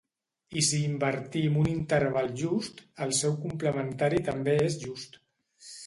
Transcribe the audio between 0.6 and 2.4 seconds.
I si invertim un interval